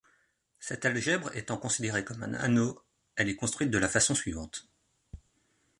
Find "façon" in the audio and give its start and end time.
3.87-4.15